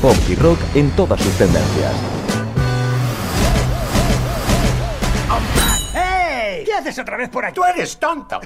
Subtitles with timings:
[0.00, 1.92] pop y rock en todas sus tendencias.
[5.94, 6.62] ¡Hey!
[6.64, 7.54] ¿Qué haces otra vez por aquí?
[7.54, 8.40] ¡Tú eres tonto!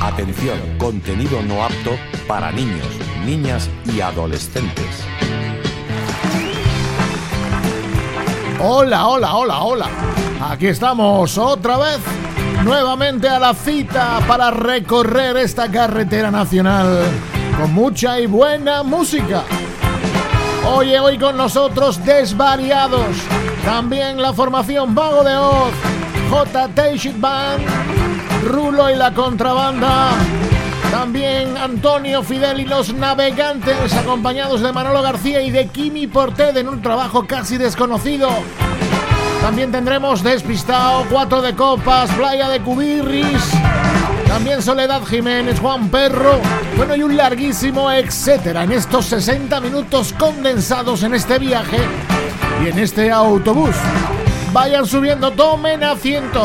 [0.00, 1.96] Atención, contenido no apto
[2.28, 2.86] para niños,
[3.24, 5.11] niñas y adolescentes.
[8.64, 9.86] Hola, hola, hola, hola.
[10.48, 11.98] Aquí estamos otra vez,
[12.62, 17.02] nuevamente a la cita para recorrer esta carretera nacional
[17.58, 19.42] con mucha y buena música.
[20.76, 23.16] Oye, hoy con nosotros Desvariados,
[23.64, 25.72] también la formación Vago de Oz,
[26.30, 26.68] J.
[27.16, 27.64] Band,
[28.44, 30.10] Rulo y la contrabanda.
[30.92, 36.68] También Antonio Fidel y los navegantes, acompañados de Manolo García y de Kimi Ported en
[36.68, 38.28] un trabajo casi desconocido.
[39.40, 43.52] También tendremos Despistado, Cuatro de Copas, Playa de Cubirris.
[44.28, 46.38] También Soledad Jiménez, Juan Perro.
[46.76, 51.78] Bueno, y un larguísimo etcétera en estos 60 minutos condensados en este viaje
[52.62, 53.74] y en este autobús.
[54.52, 56.44] Vayan subiendo, tomen asiento.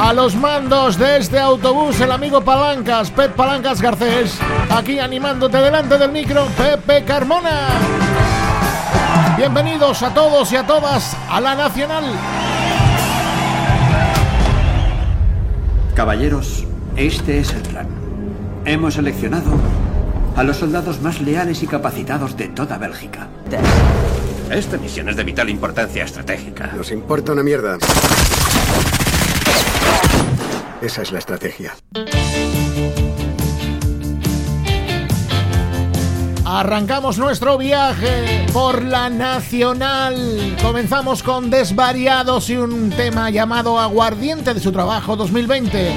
[0.00, 4.38] A los mandos de este autobús, el amigo Palancas, Pep Palancas Garcés.
[4.70, 7.66] Aquí animándote delante del micro, Pepe Carmona.
[9.36, 12.04] Bienvenidos a todos y a todas a la Nacional.
[15.96, 17.88] Caballeros, este es el plan.
[18.66, 19.50] Hemos seleccionado
[20.36, 23.26] a los soldados más leales y capacitados de toda Bélgica.
[24.48, 26.70] Esta misión es de vital importancia estratégica.
[26.76, 27.78] Nos importa una mierda.
[30.80, 31.76] Esa es la estrategia.
[36.44, 40.56] Arrancamos nuestro viaje por la Nacional.
[40.62, 45.92] Comenzamos con Desvariados y un tema llamado Aguardiente de su trabajo 2020.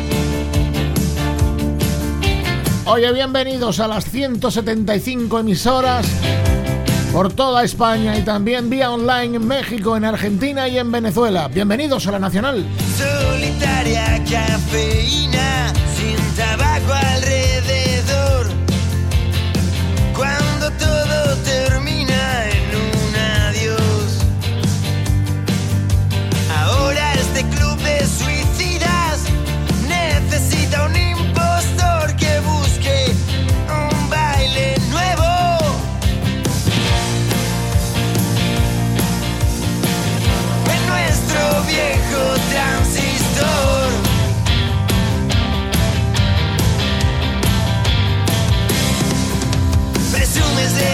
[2.86, 6.08] Oye, bienvenidos a las 175 emisoras
[7.12, 11.48] por toda España y también vía online en México, en Argentina y en Venezuela.
[11.50, 12.66] Bienvenidos a la Nacional.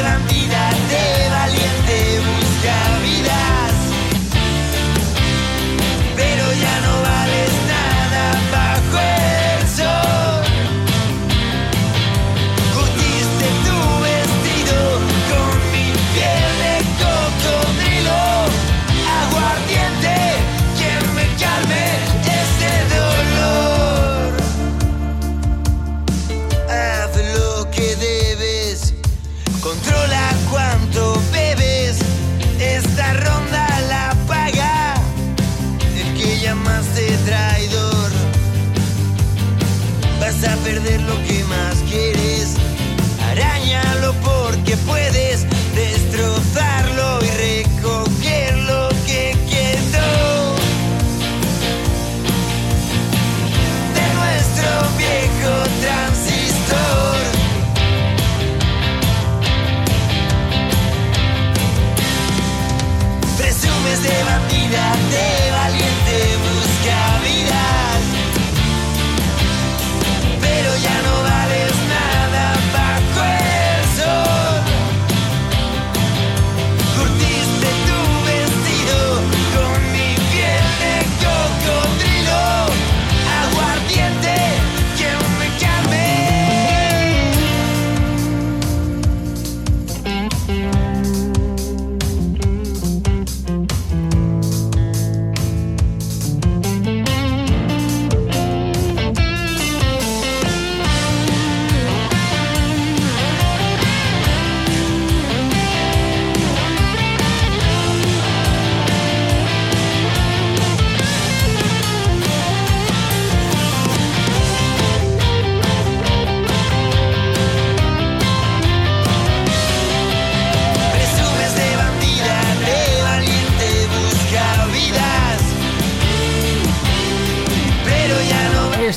[0.03, 2.96] de de valiente buscar.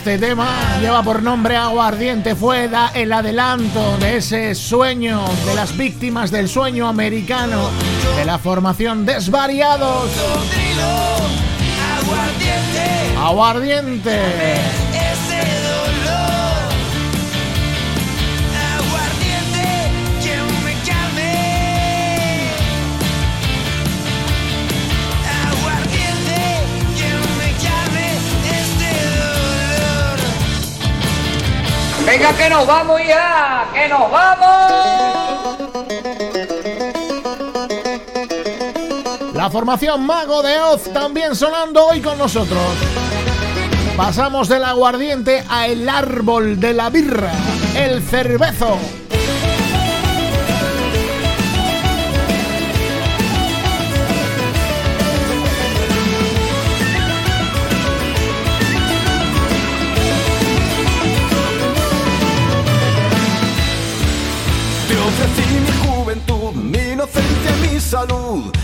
[0.01, 5.55] Este tema lleva por nombre Agua Ardiente, fue da el adelanto de ese sueño de
[5.55, 7.69] las víctimas del sueño americano
[8.17, 10.11] de la formación Desvariados.
[12.01, 13.19] Aguardiente.
[13.19, 14.90] Aguardiente.
[32.11, 34.49] Venga, que nos vamos ya, que nos vamos.
[39.33, 42.61] La formación Mago de Oz también sonando hoy con nosotros.
[43.97, 47.31] Pasamos del aguardiente a el árbol de la birra,
[47.77, 49.00] el cervezo.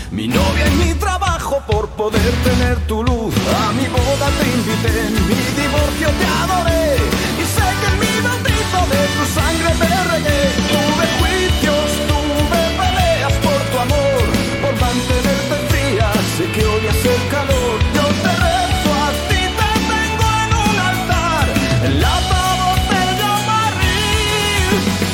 [0.09, 3.35] mi novia y mi trabajo por poder tener tu luz.
[3.67, 6.95] A mi boda te invité, en mi divorcio te adoré
[7.37, 10.41] y sé que en mi bendito de tu sangre me regué.
[10.73, 14.23] Tuve juicios, tuve peleas por tu amor,
[14.63, 16.09] por mantenerte fría.
[16.35, 21.45] Sé que odias el calor, yo te rezo a ti, te tengo en un altar,
[21.85, 25.06] en la botella marril.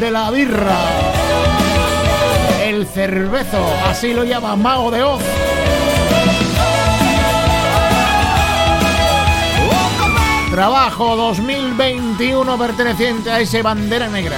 [0.00, 0.78] de la birra.
[2.64, 5.22] El cervezo, así lo llama Mago de Oz.
[10.50, 14.36] Trabajo 2021 perteneciente a ese bandera negra.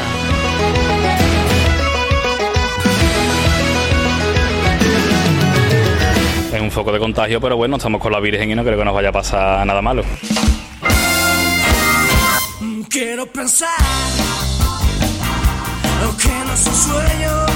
[6.53, 8.85] Es un foco de contagio, pero bueno, estamos con la Virgen y no creo que
[8.85, 10.03] nos vaya a pasar nada malo.
[12.89, 14.22] Quiero pensar
[16.11, 17.47] que no es un sueño.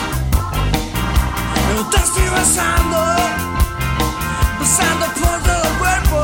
[1.90, 2.98] Te estoy besando,
[4.60, 6.18] besando por todo el cuerpo.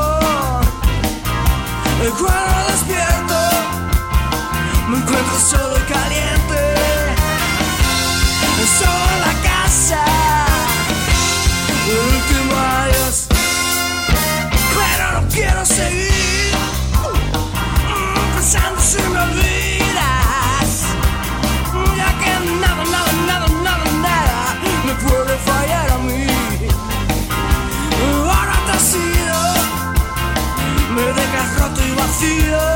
[2.19, 3.39] Cuando despierto,
[4.89, 6.61] me encuentro solo y caliente.
[8.79, 10.01] Solo en la casa,
[11.87, 13.27] el último adiós.
[14.75, 16.02] Pero no quiero seguir
[32.23, 32.72] roto y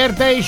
[0.00, 0.40] Javier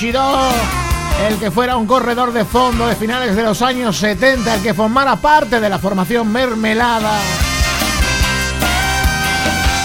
[1.27, 4.73] el que fuera un corredor de fondo de finales de los años 70, el que
[4.73, 7.19] formara parte de la formación Mermelada.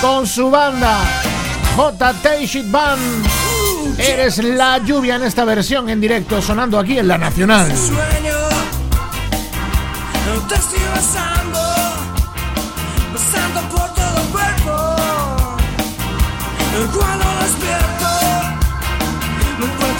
[0.00, 1.00] Con su banda
[1.76, 2.14] J.
[2.14, 3.26] Teixit Band.
[3.98, 7.70] Eres la lluvia en esta versión en directo sonando aquí en la Nacional.
[7.76, 8.38] sueño.
[10.48, 10.56] Te
[19.58, 19.97] me encuentro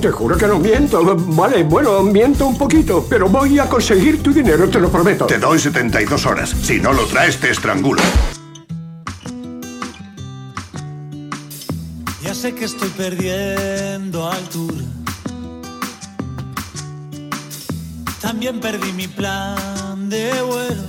[0.00, 1.02] te juro que no miento.
[1.04, 5.26] Vale, bueno, miento un poquito, pero voy a conseguir tu dinero, te lo prometo.
[5.26, 6.54] Te doy 72 horas.
[6.62, 8.02] Si no lo traes, te estrangulo.
[12.22, 14.84] Ya sé que estoy perdiendo altura.
[18.20, 20.82] También perdí mi plan de vuelo.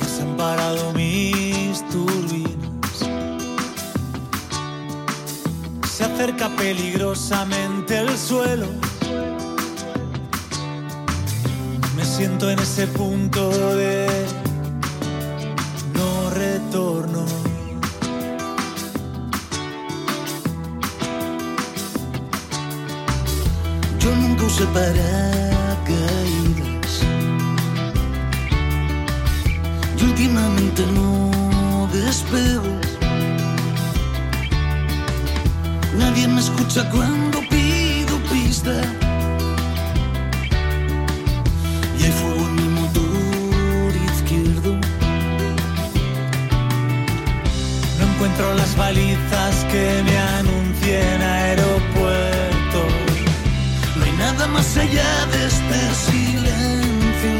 [0.00, 0.22] Ya se
[5.96, 8.66] Se acerca peligrosamente el suelo.
[11.96, 14.06] Me siento en ese punto de
[15.94, 17.24] no retorno.
[23.98, 25.00] Yo nunca usé paracaídas.
[29.98, 32.75] Y últimamente no despego.
[35.98, 38.72] Nadie me escucha cuando pido pista.
[41.98, 44.86] Y hay fuego en mi motor izquierdo.
[48.56, 52.80] las balizas que me anuncien aeropuerto.
[53.96, 57.34] No hay nada más allá de este silencio.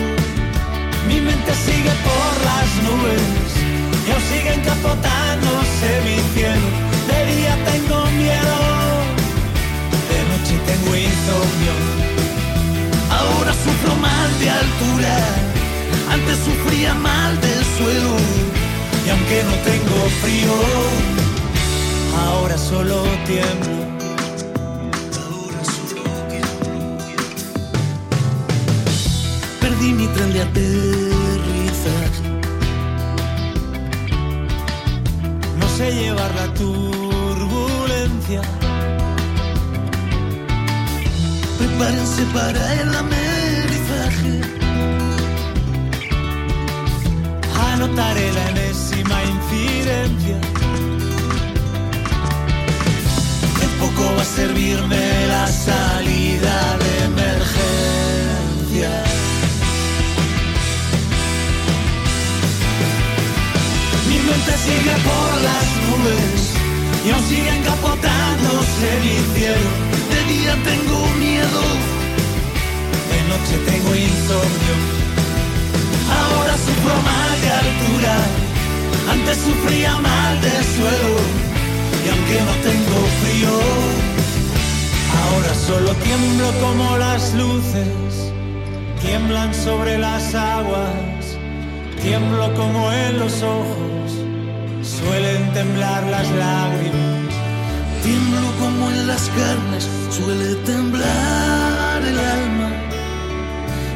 [1.08, 3.22] Mi mente sigue por las nubes
[4.06, 6.85] y aún sigue encapotándose mi cielo.
[7.70, 8.56] Tengo miedo,
[10.10, 11.74] de noche tengo insomnio.
[13.10, 15.14] Ahora sufro mal de altura,
[16.10, 18.12] antes sufría mal del suelo.
[19.04, 20.54] Y aunque no tengo frío,
[22.26, 23.76] ahora solo tiemblo.
[29.60, 32.22] Perdí mi tren de aterrizaje.
[35.60, 36.54] No sé llevar la
[41.58, 44.40] Prepárense para el amerizaje.
[47.72, 50.38] Anotaré la enésima incidencia.
[53.60, 58.90] De poco va a servirme la salida de emergencia.
[64.08, 66.45] Mi mente sigue por las nubes
[67.06, 69.70] y aún sigue encapotándose mi cielo.
[70.12, 71.62] De día tengo miedo,
[73.12, 74.74] De noche tengo insomnio.
[76.18, 78.14] ahora sufro mal de altura.
[79.12, 81.14] Antes sufría mal de suelo.
[82.04, 83.54] Y aunque no tengo frío,
[85.22, 88.32] ahora solo tiemblo como las luces
[89.00, 91.38] tiemblan sobre las aguas.
[92.02, 93.95] Tiemblo como en los ojos
[95.06, 97.34] suelen temblar las lágrimas.
[98.02, 102.70] Tiemblo como en las carnes, suele temblar el alma.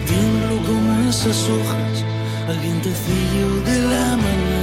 [0.07, 2.05] Tiemblo como esas hojas
[2.49, 4.61] al vientecillo de la mañana.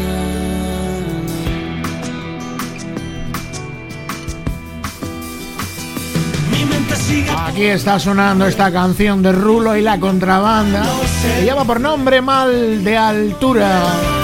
[7.48, 10.84] Aquí está sonando esta canción de Rulo y la contrabanda.
[11.22, 14.17] Se llama por nombre Mal de Altura.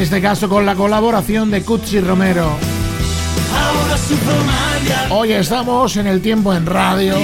[0.00, 2.56] En este caso con la colaboración de Cuchi Romero.
[5.10, 7.16] Hoy estamos en el tiempo en radio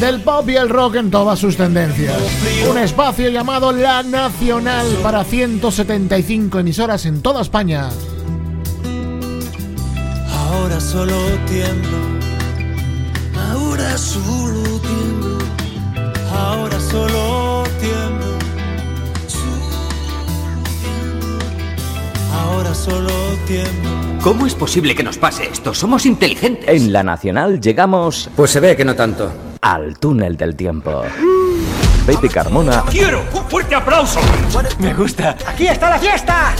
[0.00, 2.16] del pop y el rock en todas sus tendencias.
[2.68, 7.90] Un espacio llamado La Nacional para 175 emisoras en toda España.
[10.32, 11.98] Ahora solo tiemblo,
[13.52, 15.38] Ahora solo tiemblo.
[16.36, 18.17] ahora solo tiemblo,
[22.58, 23.10] ahora solo
[23.46, 23.90] tiemblo.
[24.22, 25.72] ¿Cómo es posible que nos pase esto?
[25.72, 26.68] Somos inteligentes.
[26.68, 29.30] En la Nacional llegamos Pues se ve que no tanto.
[29.62, 31.02] al túnel del tiempo.
[32.06, 34.18] Baby Carmona ¡Quiero un fuerte aplauso!
[34.78, 35.36] Me gusta.
[35.46, 36.54] ¡Aquí está la fiesta!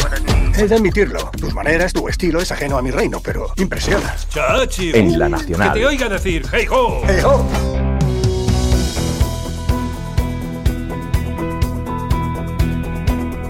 [0.57, 1.31] He de admitirlo.
[1.39, 4.15] Tus maneras, tu estilo es ajeno a mi reino, pero impresiona.
[4.29, 4.91] Chachi.
[4.95, 5.73] en la Que Nacional.
[5.73, 7.03] te oiga decir, hey ho.
[7.07, 7.78] ¡Hey, ho!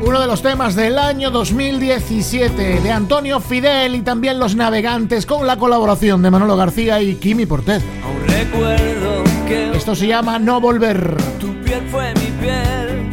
[0.05, 5.47] Uno de los temas del año 2017 de Antonio Fidel y también Los Navegantes con
[5.47, 7.83] la colaboración de Manolo García y Kimi Portez.
[8.05, 11.17] Aún recuerdo que Esto se llama No Volver.
[11.41, 13.09] tu piel fue mi piel.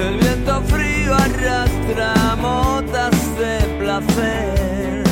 [0.00, 5.04] El viento frío arrastra motas de placer.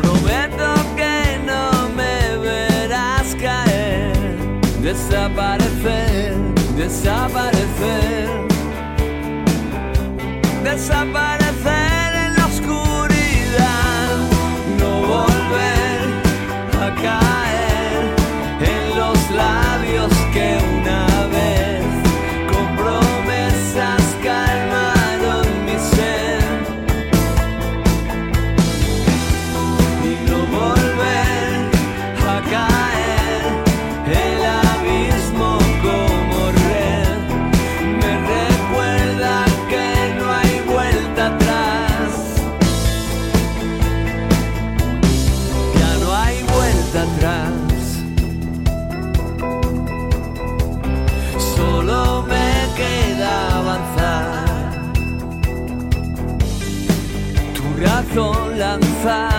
[0.00, 4.16] Prometo que no me verás caer,
[4.82, 5.59] desaparecer,
[6.80, 8.28] desaparecer,
[10.64, 11.49] desaparecer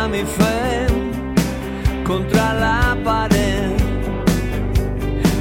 [0.10, 0.88] mi fe
[2.04, 3.70] contra la pared.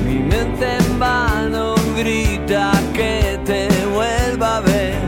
[0.04, 4.98] Mi mente en vano grita que te vuelva a ver.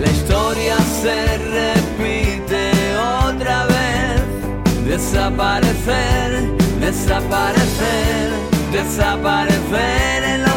[0.00, 2.70] La historia se repite
[3.26, 4.22] otra vez.
[4.84, 6.46] Desaparecer,
[6.78, 8.32] desaparecer,
[8.70, 10.47] desaparecer en la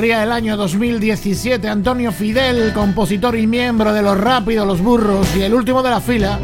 [0.00, 1.68] El año 2017.
[1.68, 6.00] Antonio Fidel, compositor y miembro de Los Rápidos, Los Burros y el último de la
[6.00, 6.38] fila,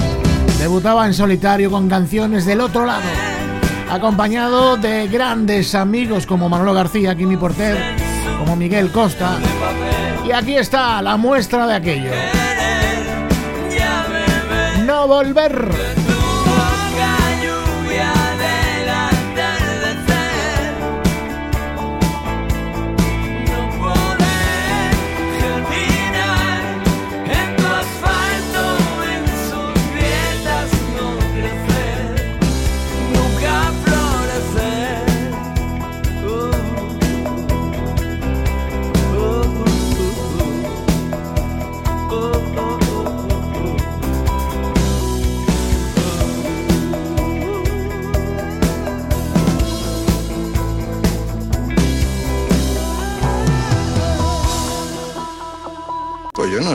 [0.58, 3.04] debutaba en solitario con canciones del otro lado,
[3.88, 7.78] acompañado de grandes amigos como Manolo García, Kimi Porter,
[8.40, 9.38] como Miguel Costa.
[10.26, 12.10] Y aquí está la muestra de aquello.
[14.84, 16.03] No volver.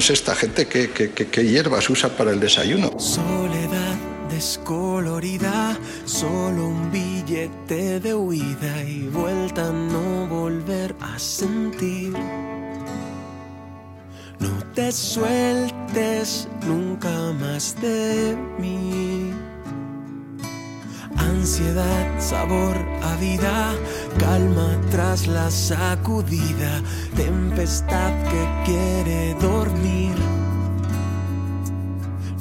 [0.07, 2.97] Esta gente qué, hierbas usa para el desayuno.
[2.97, 3.97] Soledad
[4.29, 12.13] descolorida, solo un billete de huida y vuelta a no volver a sentir.
[14.39, 19.33] No te sueltes nunca más de mí.
[21.17, 22.77] Ansiedad, sabor
[23.19, 23.73] vida,
[24.19, 26.81] calma tras la sacudida,
[27.15, 30.15] tempestad que quiere dormir.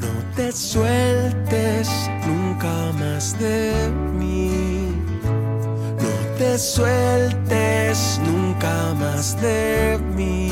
[0.01, 1.89] No te sueltes
[2.27, 3.73] nunca más de
[4.19, 4.93] mí.
[6.05, 10.51] No te sueltes nunca más de mí.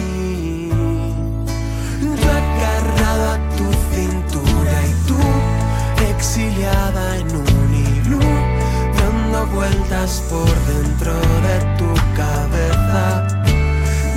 [2.00, 5.20] Yo agarrado a tu cintura y tú
[6.16, 7.15] exiliada en
[9.57, 11.14] vueltas por dentro
[11.47, 13.27] de tu cabeza.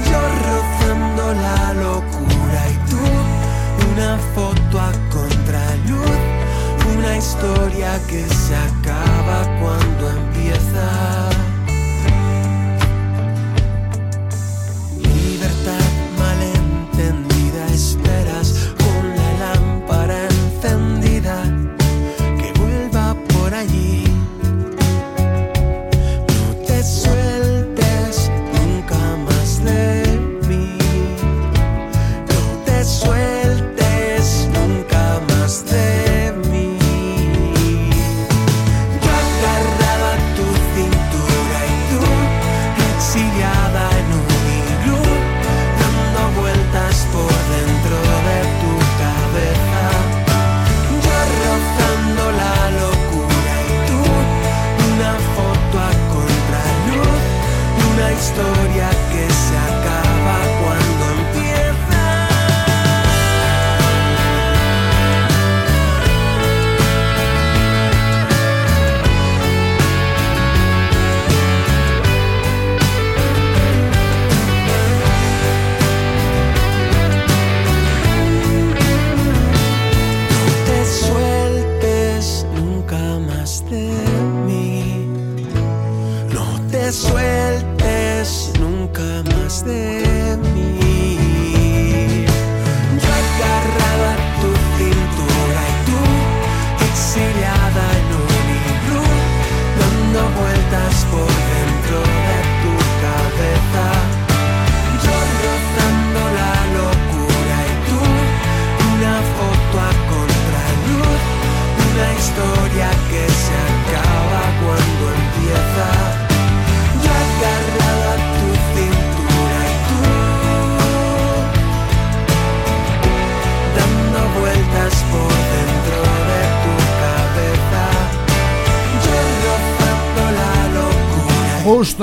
[0.09, 3.05] Yo rozando la locura y tú
[3.93, 6.19] una foto a contraluz,
[6.93, 10.28] una historia que se acaba cuando empieza.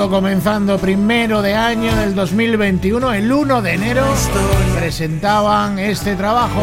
[0.05, 4.05] Comenzando primero de año del 2021, el 1 de enero,
[4.77, 6.61] presentaban este trabajo.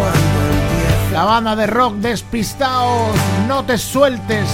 [1.13, 3.17] La banda de rock Despistaos,
[3.49, 4.49] no te sueltes.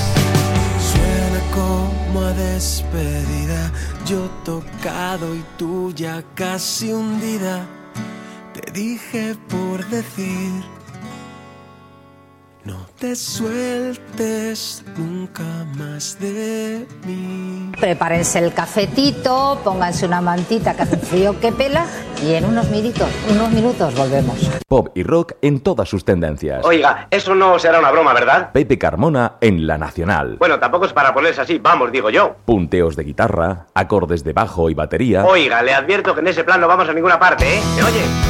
[0.93, 3.71] Suena como a despedida,
[4.07, 7.67] yo tocado y tú ya casi hundida.
[8.55, 10.65] Te dije por decir
[13.01, 15.43] te sueltes nunca
[15.79, 17.73] más de mí.
[17.81, 21.87] Prepárense el cafetito, pónganse una mantita que hace frío que pela
[22.23, 24.37] y en unos minutos, unos minutos volvemos.
[24.69, 26.63] Pop y rock en todas sus tendencias.
[26.63, 28.53] Oiga, eso no será una broma, ¿verdad?
[28.53, 30.37] Pepe Carmona en La Nacional.
[30.39, 32.37] Bueno, tampoco es para ponerse así, vamos, digo yo.
[32.45, 35.25] Punteos de guitarra, acordes de bajo y batería.
[35.25, 37.63] Oiga, le advierto que en ese plan no vamos a ninguna parte, ¿eh?
[37.77, 38.30] ¿Me oye?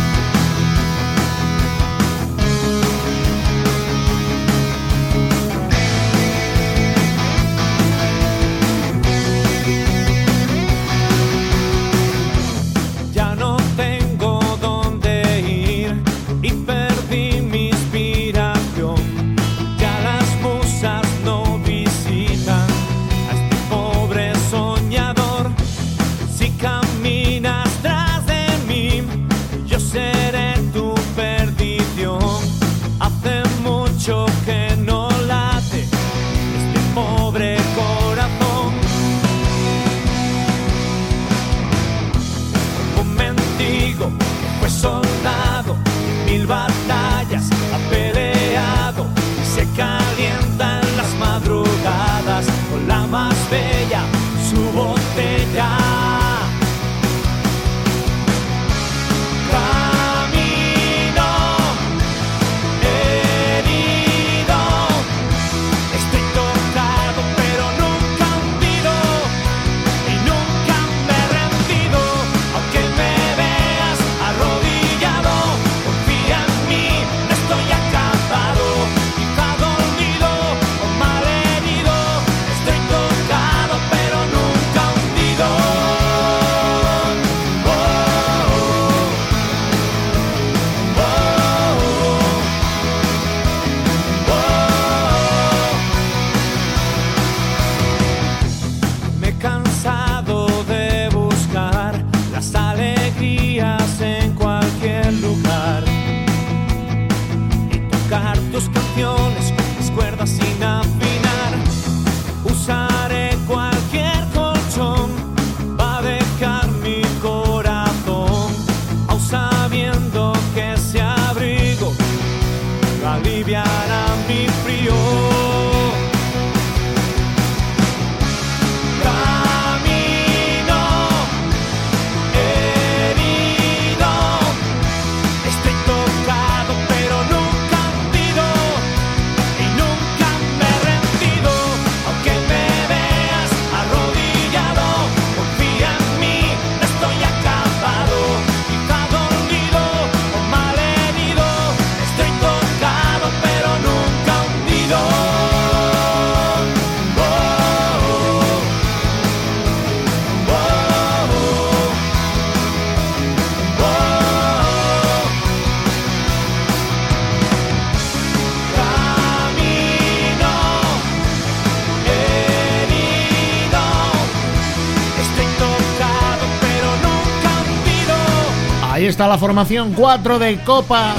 [179.21, 181.15] está la formación 4 de Copas.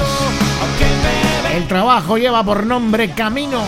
[1.54, 3.62] El trabajo lleva por nombre Camino.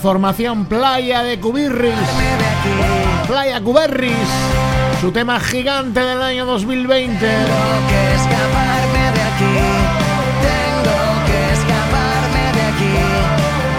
[0.00, 1.92] Formación Playa de Cubirris.
[3.26, 4.16] Playa Cuberris,
[5.00, 7.18] su tema gigante del año 2020.
[7.18, 9.58] que escaparme de aquí.
[10.48, 10.96] Tengo
[11.26, 12.96] que escaparme de aquí.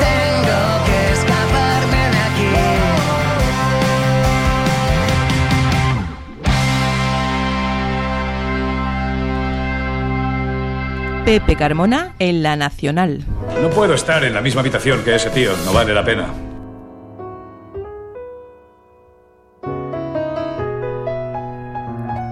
[0.05, 2.53] Tengo que escaparme de aquí.
[11.26, 13.26] Pepe Carmona en La Nacional.
[13.62, 16.34] No puedo estar en la misma habitación que ese tío, no vale la pena.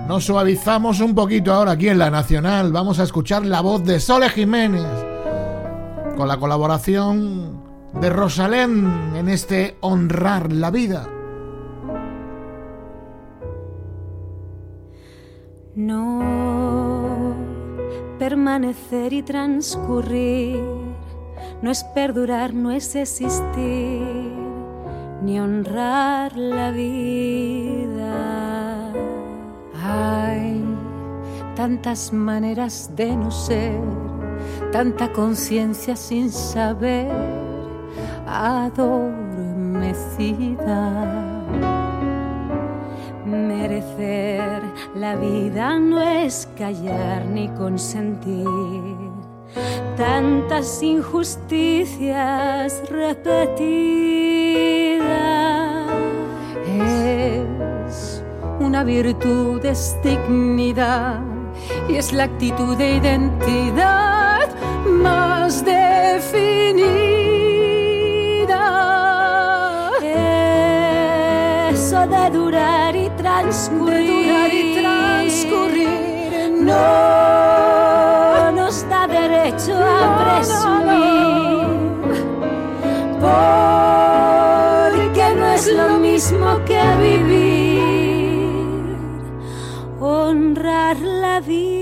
[0.08, 2.72] Nos suavizamos un poquito ahora aquí en La Nacional.
[2.72, 4.88] Vamos a escuchar la voz de Sole Jiménez
[6.18, 7.62] con la colaboración
[7.94, 11.08] de Rosalén en este Honrar la Vida.
[15.76, 17.36] No
[18.18, 20.89] permanecer y transcurrir
[21.62, 24.02] no es perdurar, no es existir,
[25.22, 28.14] ni honrar la vida.
[29.84, 30.64] Hay
[31.56, 33.82] tantas maneras de no ser,
[34.72, 37.12] tanta conciencia sin saber,
[38.26, 39.10] adormecida.
[43.26, 44.62] Merecer
[44.96, 49.09] la vida no es callar ni consentir
[49.98, 53.50] tantas injusticias repetidas.
[56.66, 58.24] Es
[58.60, 61.22] una virtud, es dignidad
[61.90, 64.48] y es la actitud de identidad
[64.86, 66.80] más definida.
[71.72, 77.59] Eso de durar y transcurrir, durar y transcurrir, no
[86.20, 87.80] mismo que vivir,
[90.02, 91.79] honrar la vida.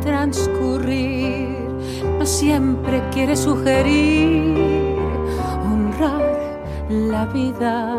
[0.00, 1.48] Transcurrir
[2.18, 4.56] no siempre quiere sugerir
[5.64, 7.98] honrar la vida.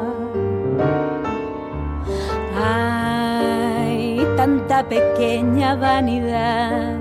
[2.64, 6.95] Hay tanta pequeña vanidad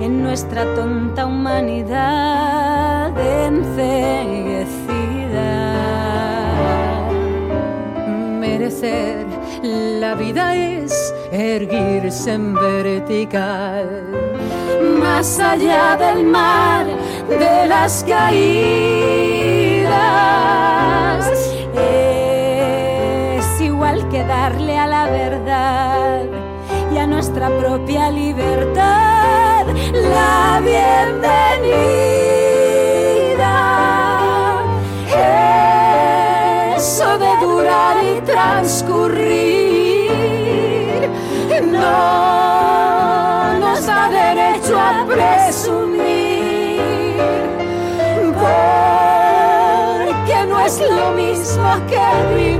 [0.00, 4.70] en nuestra tonta humanidad enceguecida.
[8.38, 9.26] Merecer
[9.62, 14.09] la vida es erguirse en vertical,
[15.20, 16.86] más allá del mar
[17.28, 18.40] de las caídas.
[23.36, 26.22] Es igual que darle a la verdad
[26.90, 31.90] y a nuestra propia libertad la bienvenida.
[36.78, 39.20] Eso de durar y transcurrir
[41.60, 42.39] no
[45.10, 46.80] presumir,
[50.14, 51.98] porque no es lo mismo que
[52.34, 52.59] vivir,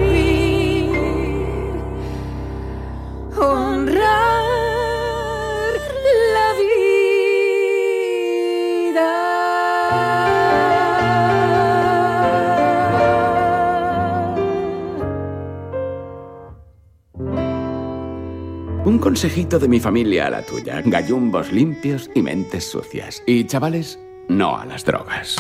[18.82, 20.80] Un consejito de mi familia a la tuya.
[20.82, 23.22] Gallumbos limpios y mentes sucias.
[23.26, 25.36] Y chavales, no a las drogas.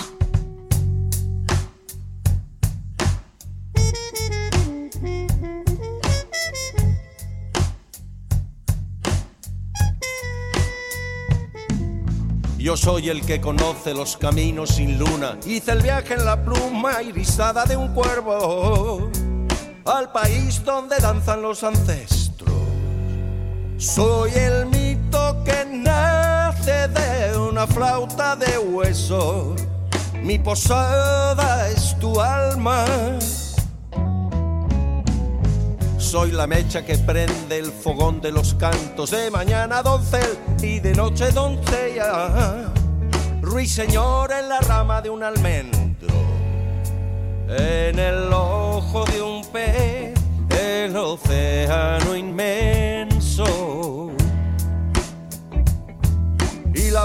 [12.58, 15.38] Yo soy el que conoce los caminos sin luna.
[15.46, 19.10] Hice el viaje en la pluma irisada de un cuervo
[19.86, 22.19] al país donde danzan los ancestros.
[23.80, 29.56] Soy el mito que nace de una flauta de hueso.
[30.22, 32.84] Mi posada es tu alma.
[35.96, 40.92] Soy la mecha que prende el fogón de los cantos de mañana doncel y de
[40.92, 42.70] noche doncella.
[43.40, 46.14] Ruiseñor en la rama de un almendro.
[47.48, 50.20] En el ojo de un pez
[50.50, 53.69] el océano inmenso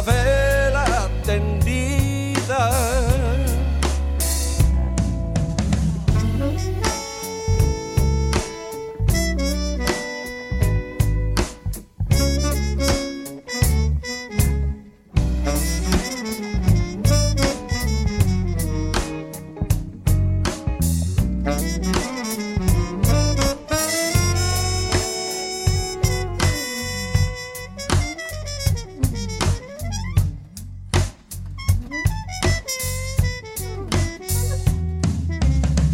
[0.08, 0.45] y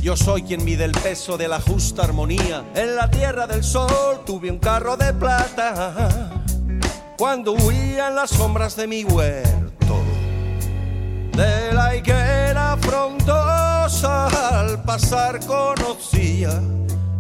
[0.01, 2.65] Yo soy quien mide el peso de la justa armonía.
[2.73, 6.43] En la tierra del sol tuve un carro de plata.
[7.19, 10.01] Cuando huía en las sombras de mi huerto.
[11.33, 16.49] De la higuera frondosa al pasar conocía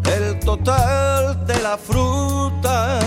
[0.05, 2.99] el total de la fruta.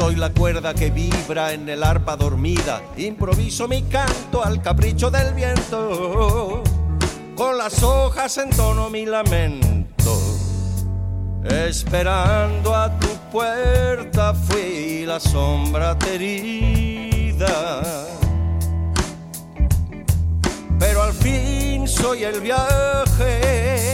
[0.00, 2.80] Soy la cuerda que vibra en el arpa dormida.
[2.96, 6.62] Improviso mi canto al capricho del viento.
[7.34, 10.18] Con las hojas entono mi lamento.
[11.44, 17.92] Esperando a tu puerta fui la sombra herida.
[20.78, 23.89] Pero al fin soy el viaje.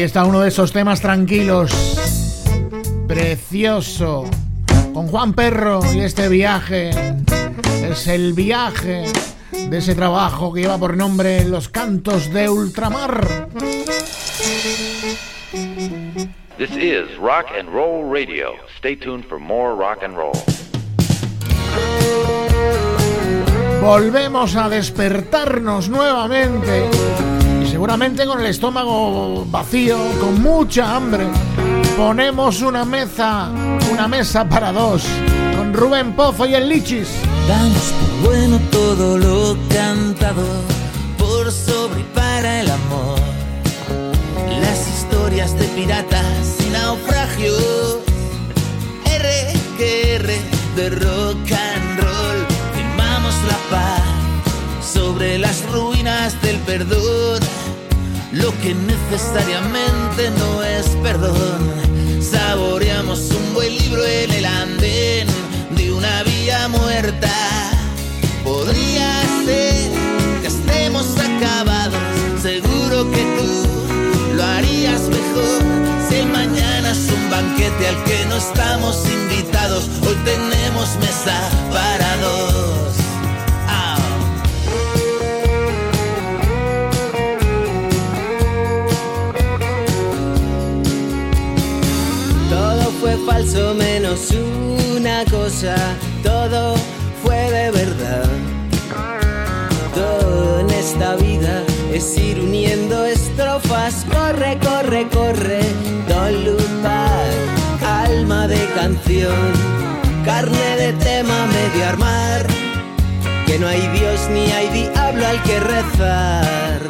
[0.00, 1.70] Aquí está uno de esos temas tranquilos.
[3.06, 4.24] Precioso.
[4.94, 6.88] Con Juan Perro y este viaje.
[7.82, 9.04] Es el viaje
[9.52, 13.48] de ese trabajo que lleva por nombre Los Cantos de Ultramar.
[16.56, 18.54] This is Rock and Roll Radio.
[18.78, 20.32] Stay tuned for more rock and roll.
[23.82, 26.88] Volvemos a despertarnos nuevamente.
[27.80, 31.26] Seguramente con el estómago vacío, con mucha hambre.
[31.96, 33.48] Ponemos una mesa,
[33.90, 35.02] una mesa para dos.
[35.56, 37.08] Con Rubén Pozo y el Lichis.
[37.48, 40.44] Damos por bueno todo lo cantado
[41.16, 43.18] por sobre y para el amor.
[44.60, 48.00] Las historias de piratas y naufragios.
[49.06, 50.38] R que R
[50.76, 52.46] de rock and roll.
[52.74, 54.02] Firmamos la paz
[54.84, 57.59] sobre las ruinas del perdón.
[58.32, 62.22] Lo que necesariamente no es perdón.
[62.22, 65.26] Saboreamos un buen libro en el andén
[65.70, 67.32] de una vía muerta.
[68.44, 69.10] Podría
[69.44, 69.90] ser
[70.42, 71.98] que estemos acabados.
[72.40, 75.62] Seguro que tú lo harías mejor.
[76.08, 81.36] Si mañana es un banquete al que no estamos invitados, hoy tenemos mesa
[81.72, 81.99] para
[93.40, 94.28] falso menos
[94.94, 95.74] una cosa,
[96.22, 96.74] todo
[97.22, 98.28] fue de verdad.
[99.94, 105.60] Todo en esta vida es ir uniendo estrofas, corre, corre, corre,
[106.06, 109.52] Dolupac, alma de canción,
[110.24, 112.46] carne de tema medio armar,
[113.46, 116.80] que no hay Dios ni hay diablo al que rezar,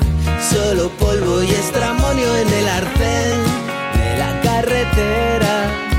[0.53, 3.39] solo polvo y estramonio en el arcén
[3.95, 5.90] de la carretera.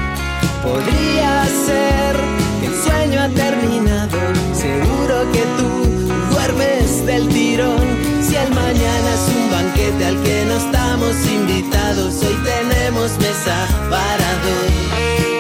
[0.64, 2.16] Podría ser
[2.60, 4.18] que el sueño ha terminado,
[4.54, 7.82] seguro que tú duermes del tirón.
[8.22, 12.24] Si el mañana es un banquete al que no estamos invitados.
[12.24, 15.31] Hoy tenemos mesa para dos.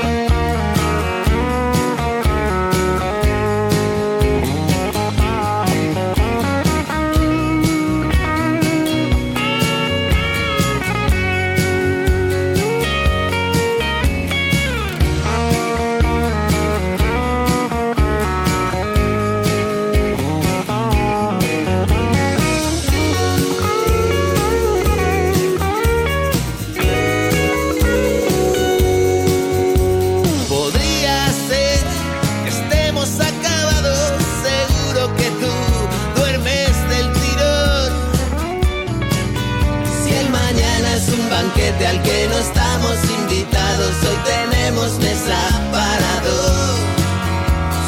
[41.85, 45.37] Al que no estamos invitados, hoy tenemos mesa
[45.71, 46.75] para dos.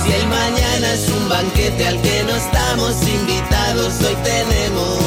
[0.03, 4.99] Si el mañana es un banquete al que no estamos invitados, hoy tenemos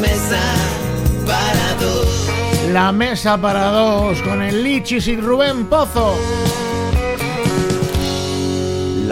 [0.00, 0.40] mesa
[1.26, 2.28] para dos.
[2.72, 6.16] La mesa para dos con el Lichis y Rubén Pozo.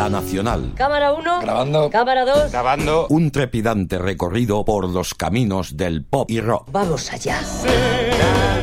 [0.00, 0.72] La Nacional.
[0.76, 1.40] Cámara 1.
[1.42, 1.90] Grabando.
[1.90, 2.50] Cámara 2.
[2.52, 3.06] Grabando.
[3.10, 6.68] Un trepidante recorrido por los caminos del pop y rock.
[6.72, 7.38] Vamos allá.
[7.42, 8.59] del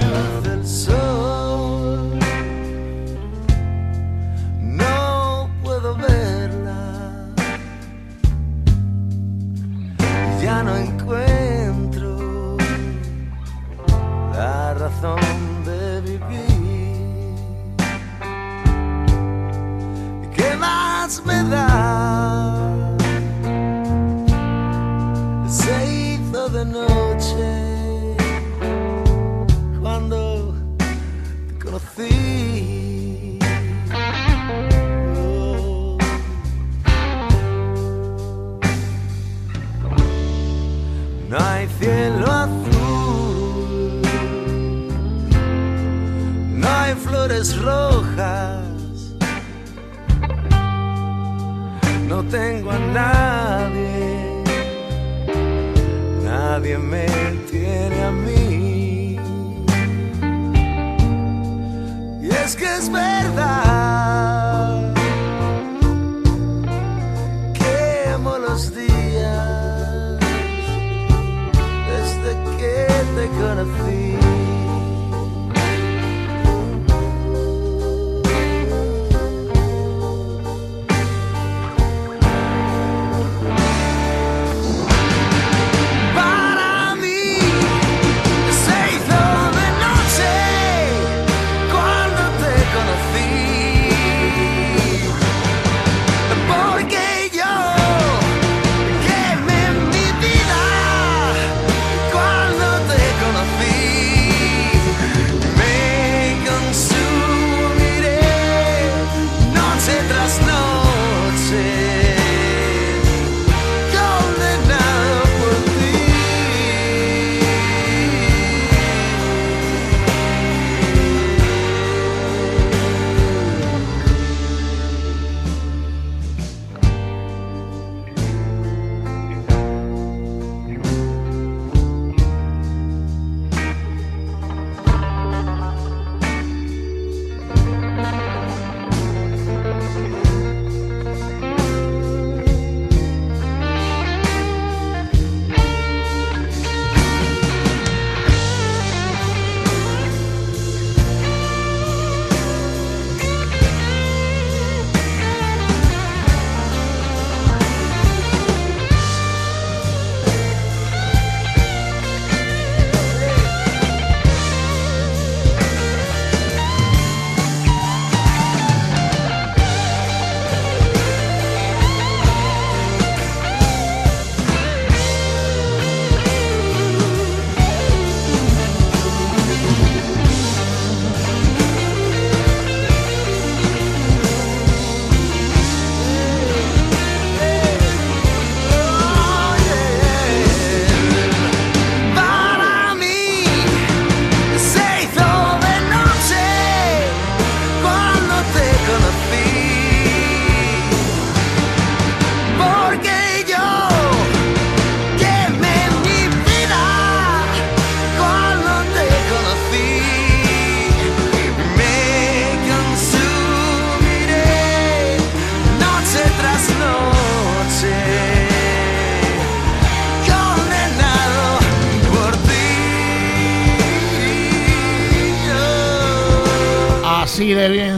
[62.88, 64.46] es verdad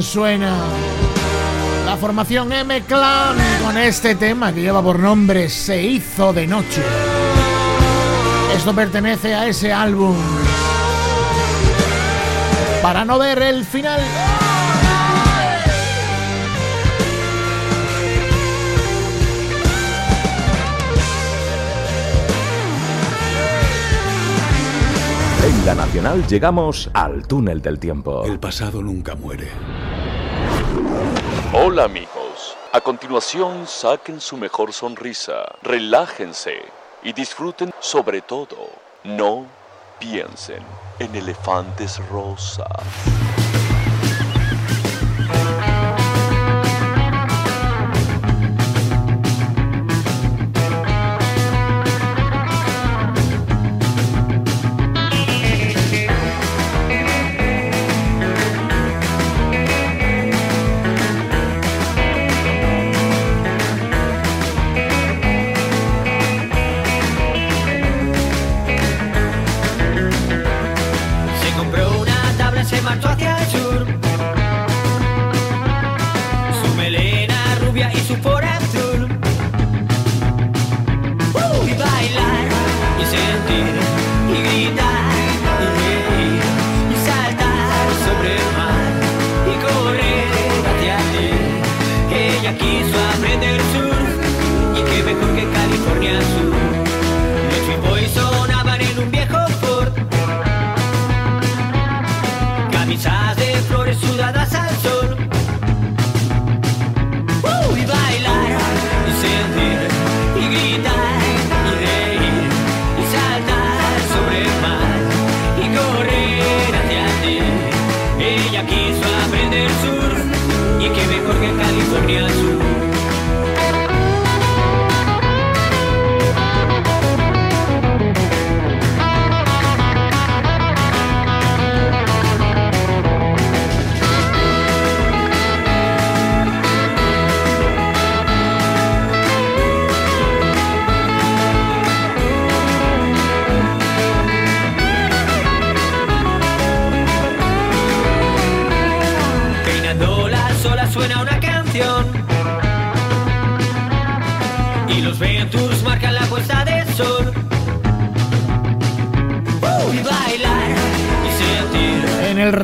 [0.10, 0.58] suena
[1.86, 6.82] la formación M-Clan con este tema que lleva por nombre Se hizo de noche.
[8.56, 10.16] Esto pertenece a ese álbum.
[12.82, 14.02] Para no ver el final.
[25.44, 28.26] En la Nacional llegamos al túnel del tiempo.
[28.26, 29.50] El pasado nunca muere.
[31.54, 32.56] Hola amigos.
[32.72, 36.62] A continuación saquen su mejor sonrisa, relájense
[37.04, 38.70] y disfruten sobre todo.
[39.04, 39.48] No
[40.00, 40.64] piensen
[41.00, 42.68] en elefantes rosas.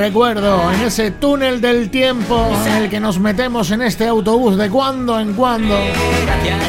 [0.06, 4.70] Recuerdo, en ese túnel del tiempo en el que nos metemos en este autobús de
[4.70, 5.76] cuando en cuando.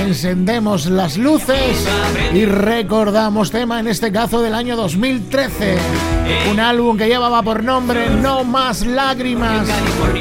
[0.00, 1.86] Encendemos las luces
[2.32, 5.76] y recordamos tema en este caso del año 2013.
[6.50, 9.68] Un álbum que llevaba por nombre No Más Lágrimas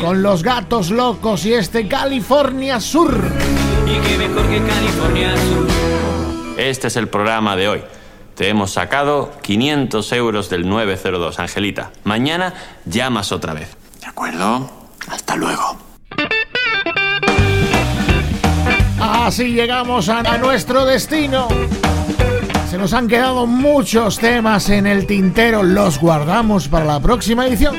[0.01, 3.17] con los gatos locos y este California Sur.
[3.85, 5.67] Y qué mejor que California Sur
[6.57, 7.81] Este es el programa de hoy.
[8.35, 11.91] Te hemos sacado 500 euros del 902, Angelita.
[12.03, 12.53] Mañana
[12.85, 13.75] llamas otra vez.
[14.01, 14.69] ¿De acuerdo?
[15.07, 15.77] Hasta luego.
[18.99, 21.47] Así llegamos a, a nuestro destino.
[22.69, 27.77] Se nos han quedado muchos temas en el tintero, los guardamos para la próxima edición.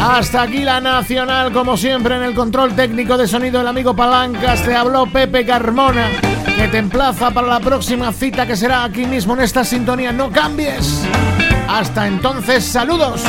[0.00, 4.62] Hasta aquí la nacional, como siempre, en el control técnico de sonido del amigo Palancas.
[4.62, 6.08] Te habló Pepe Carmona,
[6.74, 10.10] te emplaza para la próxima cita que será aquí mismo en esta sintonía.
[10.10, 11.04] No cambies.
[11.68, 13.22] Hasta entonces, saludos.